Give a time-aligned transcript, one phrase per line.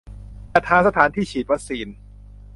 [0.53, 1.87] -จัดหาสถานที่ฉีดวัคซีน